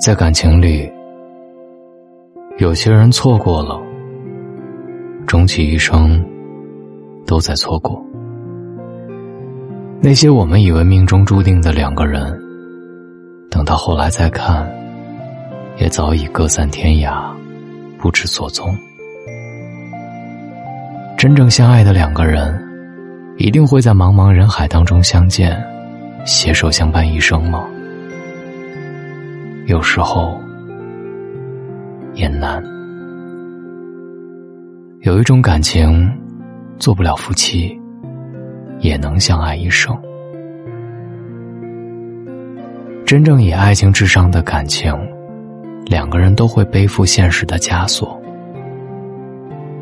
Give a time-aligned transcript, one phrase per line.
[0.00, 0.90] 在感情里，
[2.58, 3.80] 有些人错过了，
[5.26, 6.22] 终其一生
[7.26, 8.04] 都在错过。
[10.02, 12.38] 那些我们以为命中注定的两个人，
[13.50, 14.68] 等到后来再看，
[15.78, 17.24] 也早已各散天涯，
[17.96, 18.76] 不知所踪。
[21.16, 22.60] 真正相爱的两个人，
[23.38, 25.56] 一定会在茫茫人海当中相见，
[26.26, 27.64] 携手相伴一生吗？
[29.66, 30.38] 有时候
[32.12, 32.62] 也难。
[35.00, 36.06] 有一种感情，
[36.78, 37.74] 做不了夫妻，
[38.80, 39.96] 也能相爱一生。
[43.06, 44.94] 真正以爱情至上的感情，
[45.86, 48.20] 两个人都会背负现实的枷锁。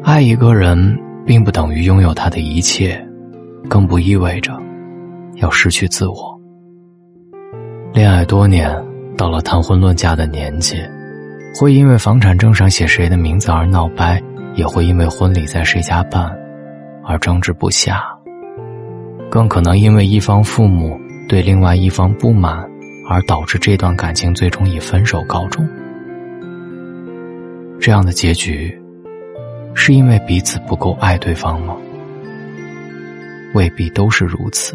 [0.04, 3.04] 爱一个人，并不等于拥有他的一切，
[3.68, 4.56] 更不意味着
[5.36, 6.40] 要失去自我。
[7.92, 8.91] 恋爱多年。
[9.16, 10.76] 到了谈婚论嫁的年纪，
[11.54, 14.20] 会因为房产证上写谁的名字而闹掰，
[14.54, 16.30] 也会因为婚礼在谁家办
[17.04, 18.02] 而争执不下，
[19.30, 22.68] 更可能因为一方父母对另外一方不满
[23.08, 25.66] 而导致这段感情最终以分手告终。
[27.78, 28.76] 这样的结局，
[29.74, 31.76] 是因为彼此不够爱对方吗？
[33.54, 34.74] 未必都是如此。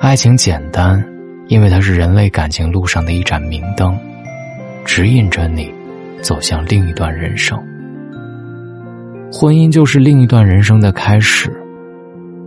[0.00, 1.17] 爱情简单。
[1.48, 3.98] 因为它是人类感情路上的一盏明灯，
[4.84, 5.72] 指引着你
[6.22, 7.58] 走向另一段人生。
[9.32, 11.50] 婚姻就是另一段人生的开始，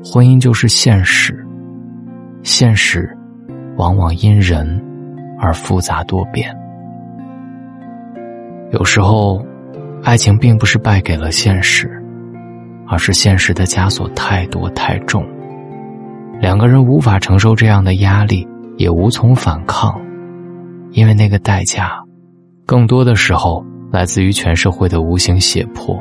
[0.04, 1.46] 婚姻就是现实，
[2.44, 3.10] 现实
[3.76, 4.82] 往往因人
[5.40, 6.56] 而复杂多变。
[8.72, 9.44] 有时候，
[10.04, 11.90] 爱情并不是败给了现实，
[12.88, 15.24] 而是现实的枷锁太多太重，
[16.40, 18.48] 两个人无法承受这样的压力。
[18.82, 20.02] 也无从反抗，
[20.90, 22.02] 因为那个代价，
[22.66, 25.96] 更多的时候来自于全社会的无形胁迫。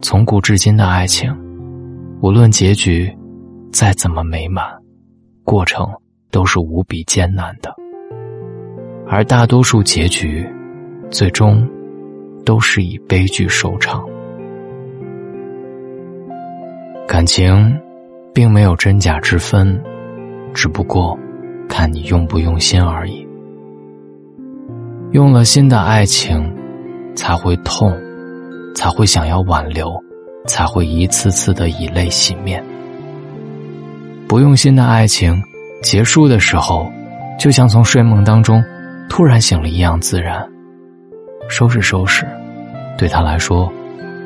[0.00, 1.32] 从古至今的爱情，
[2.22, 3.08] 无论结局
[3.72, 4.66] 再怎么美满，
[5.44, 5.86] 过程
[6.32, 7.72] 都是无比艰难的，
[9.06, 10.44] 而大多数结局，
[11.08, 11.64] 最终
[12.44, 14.04] 都是以悲剧收场。
[17.06, 17.78] 感情，
[18.34, 19.80] 并没有真假之分。
[20.54, 21.18] 只不过，
[21.68, 23.26] 看你用不用心而已。
[25.12, 26.54] 用了心的爱情，
[27.14, 27.94] 才会痛，
[28.74, 29.92] 才会想要挽留，
[30.46, 32.62] 才会一次次的以泪洗面。
[34.28, 35.42] 不用心的爱情，
[35.82, 36.90] 结束的时候，
[37.38, 38.62] 就像从睡梦当中
[39.08, 40.46] 突然醒了一样自然。
[41.48, 42.26] 收拾收拾，
[42.96, 43.70] 对他来说，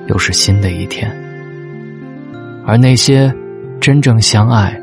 [0.07, 1.11] 又是新的一天。
[2.65, 3.33] 而那些
[3.81, 4.81] 真正相爱。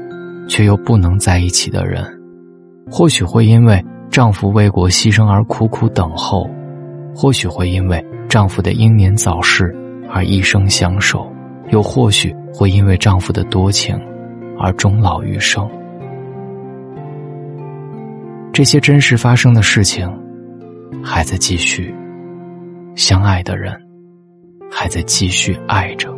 [0.48, 2.06] 却又不能在一起的人，
[2.92, 6.50] 或许会因为丈夫为国牺牲而苦苦等候，
[7.16, 9.76] 或许会因为丈夫的英年早逝
[10.10, 11.32] 而一生相守，
[11.70, 14.00] 又或许会因为丈夫的多情
[14.60, 15.68] 而终老余生。
[18.52, 20.08] 这些真实发生的事情，
[21.04, 21.96] 还在继续，
[22.96, 23.74] 相爱的人
[24.70, 26.14] 还在继续爱着，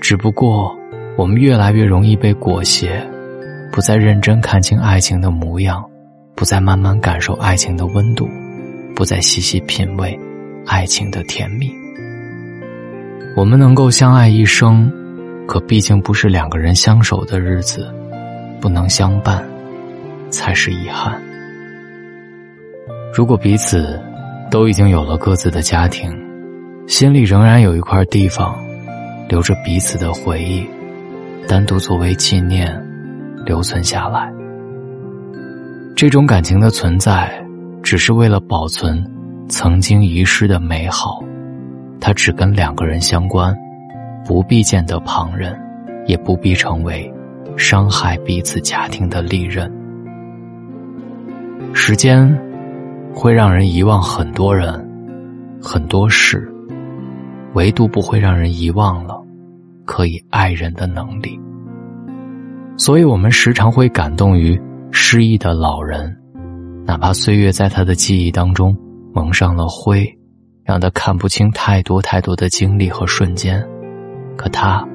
[0.00, 0.74] 只不过。
[1.16, 2.88] 我们越来越容易被裹挟，
[3.72, 5.82] 不再认真看清爱情的模样，
[6.34, 8.28] 不再慢慢感受爱情的温度，
[8.94, 10.18] 不再细细品味
[10.66, 11.72] 爱情的甜蜜。
[13.34, 14.92] 我们能够相爱一生，
[15.46, 17.90] 可毕竟不是两个人相守的日子，
[18.60, 19.42] 不能相伴，
[20.30, 21.18] 才是遗憾。
[23.14, 23.98] 如果彼此
[24.50, 26.14] 都已经有了各自的家庭，
[26.86, 28.54] 心里仍然有一块地方，
[29.30, 30.66] 留着彼此的回忆。
[31.48, 32.76] 单独作为纪念，
[33.44, 34.32] 留存下来。
[35.94, 37.40] 这种感情的存在，
[37.84, 39.08] 只是为了保存
[39.48, 41.22] 曾经遗失的美好。
[42.00, 43.56] 它只跟两个人相关，
[44.26, 45.56] 不必见得旁人，
[46.06, 47.10] 也不必成为
[47.56, 49.72] 伤害彼此家庭的利刃。
[51.72, 52.28] 时间
[53.14, 54.84] 会让人遗忘很多人、
[55.62, 56.52] 很多事，
[57.54, 59.22] 唯独不会让人遗忘了。
[59.86, 61.40] 可以爱人的能力，
[62.76, 64.60] 所以我们时常会感动于
[64.90, 66.14] 失意的老人，
[66.84, 68.76] 哪怕岁月在他的记忆当中
[69.14, 70.06] 蒙上了灰，
[70.64, 73.64] 让他看不清太多太多的经历和瞬间，
[74.36, 74.86] 可他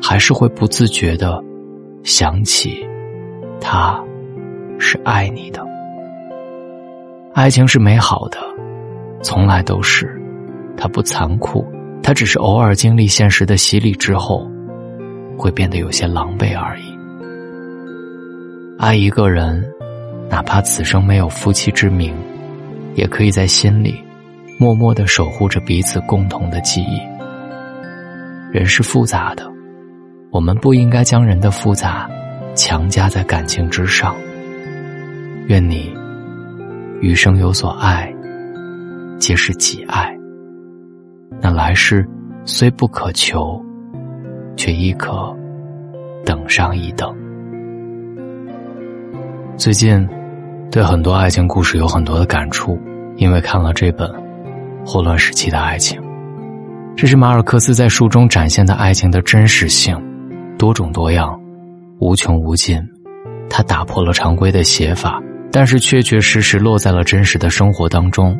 [0.00, 1.42] 还是会不自觉的
[2.04, 2.86] 想起，
[3.60, 4.02] 他
[4.78, 5.66] 是爱你的。
[7.34, 8.38] 爱情是美好的，
[9.22, 10.18] 从来都是，
[10.74, 11.62] 它不残酷。
[12.06, 14.48] 他只是偶尔经历现实的洗礼之后，
[15.36, 16.96] 会变得有些狼狈而已。
[18.78, 19.60] 爱一个人，
[20.30, 22.14] 哪怕此生没有夫妻之名，
[22.94, 24.00] 也可以在心里
[24.56, 27.00] 默默的守护着彼此共同的记忆。
[28.52, 29.44] 人是复杂的，
[30.30, 32.08] 我们不应该将人的复杂
[32.54, 34.14] 强加在感情之上。
[35.48, 35.92] 愿你
[37.00, 38.14] 余生有所爱，
[39.18, 40.15] 皆是己爱。
[41.40, 42.06] 那来世
[42.44, 43.60] 虽不可求，
[44.56, 45.34] 却亦可
[46.24, 47.14] 等上一等。
[49.56, 50.06] 最近，
[50.70, 52.78] 对很多爱情故事有很多的感触，
[53.16, 54.08] 因为看了这本
[54.84, 56.00] 《霍乱时期的爱情》，
[56.96, 59.96] 这是马尔克斯在书中展现的爱情的真实性，
[60.58, 61.40] 多种多样，
[62.00, 62.80] 无穷无尽。
[63.48, 65.22] 他打破了常规的写法，
[65.52, 68.38] 但是确确实实落在了真实的生活当中。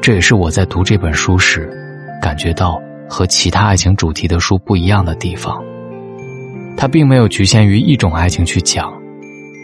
[0.00, 1.68] 这也是我在读这本书时，
[2.24, 5.62] 感觉到和其他爱情主题的书不一样的地方。
[6.74, 8.90] 它并没有局限于一种爱情去讲。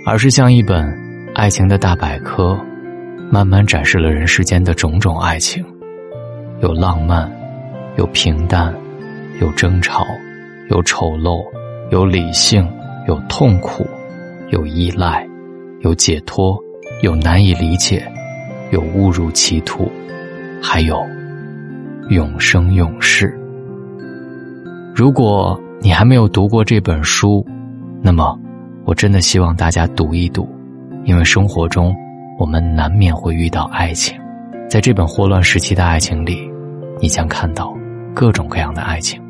[0.06, 0.92] 而是像一本
[1.34, 2.58] 爱情的大百科，
[3.30, 5.64] 慢慢展示了人世间的种种爱情，
[6.62, 7.30] 有浪漫，
[7.96, 8.74] 有平淡，
[9.40, 10.06] 有争吵，
[10.70, 11.44] 有丑陋，
[11.90, 12.66] 有理性，
[13.06, 13.86] 有痛苦，
[14.48, 15.26] 有依赖，
[15.80, 16.58] 有解脱，
[17.02, 18.02] 有难以理解，
[18.70, 19.90] 有误入歧途，
[20.62, 20.98] 还有
[22.10, 23.32] 永生永世。
[24.92, 27.46] 如果你还没有读过这本书，
[28.02, 28.38] 那么。
[28.86, 30.48] 我真的希望大家读一读，
[31.04, 31.94] 因为生活中
[32.38, 34.18] 我们难免会遇到爱情，
[34.68, 36.50] 在这本霍乱时期的爱情里，
[36.98, 37.72] 你将看到
[38.12, 39.22] 各种各样的爱情。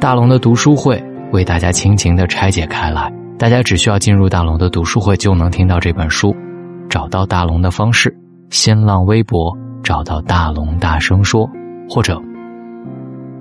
[0.00, 1.02] 大龙的读书会
[1.32, 6.34] 为大家倾情的拆解开来，大家只需要进入大龙的读书会就能听到这本书。
[6.88, 8.16] 找到大龙的方式：
[8.48, 11.50] 新浪微博找到大龙大声说，
[11.88, 12.20] 或者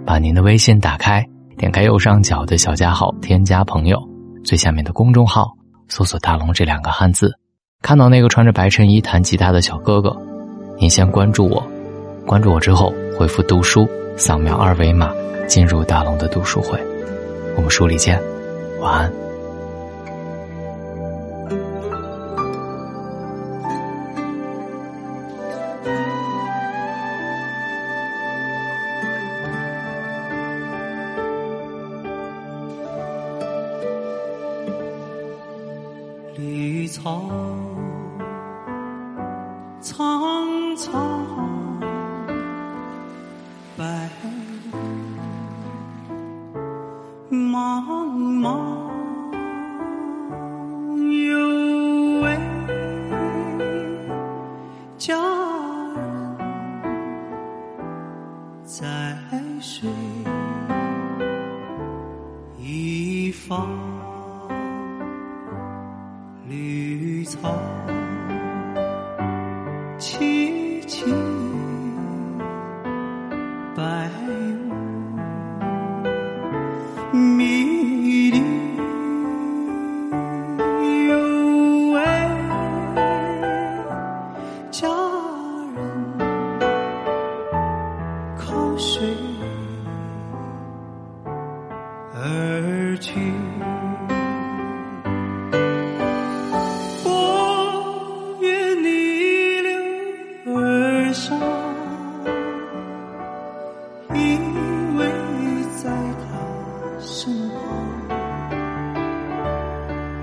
[0.06, 1.26] 把您的微信打开，
[1.58, 4.00] 点开右上角的小加号，添加朋友。
[4.44, 5.52] 最下面的公众号
[5.90, 7.30] 搜索“大龙”这两个汉字，
[7.82, 10.16] 看到那个穿着白衬衣弹吉他的小哥哥，
[10.80, 11.62] 您先关注我，
[12.26, 13.86] 关注我之后回复“读书”，
[14.16, 15.12] 扫描二维码
[15.48, 16.80] 进入大龙的读书会，
[17.58, 18.18] 我们书里见，
[18.80, 19.27] 晚安。
[39.80, 40.92] 苍苍，
[43.78, 44.10] 白
[47.30, 47.84] 茫
[48.42, 48.48] 茫，
[51.28, 52.26] 有位
[54.98, 55.16] 佳
[55.96, 56.00] 人
[58.64, 58.76] 在
[59.62, 59.90] 水
[62.58, 63.68] 一方。
[66.50, 66.77] 绿
[67.28, 67.97] 草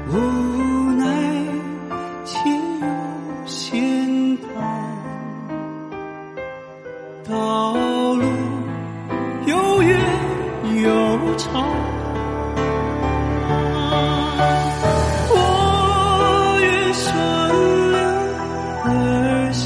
[0.07, 0.13] 无
[0.93, 1.05] 奈
[2.25, 2.37] 情
[2.81, 2.87] 有
[3.47, 4.47] 险道，
[7.29, 8.23] 道路
[9.47, 9.99] 又远
[10.83, 11.65] 又长。
[15.31, 15.37] 我
[16.61, 17.03] 愿顺
[17.93, 17.99] 流
[18.85, 18.87] 而
[19.53, 19.65] 下，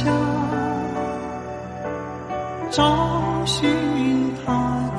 [2.71, 3.69] 找寻
[4.47, 4.53] 他
[4.97, 4.99] 的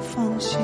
[0.00, 0.60] 方向。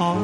[0.00, 0.16] 草，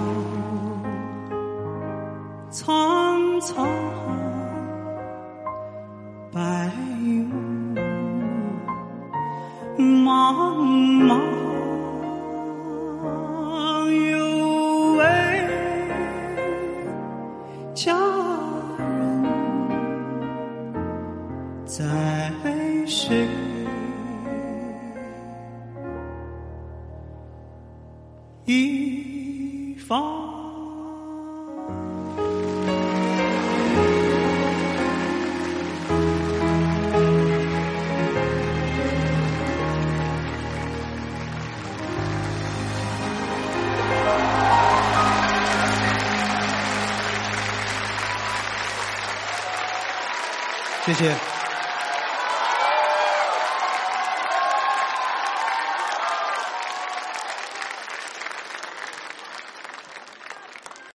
[50.86, 51.25] 谢谢。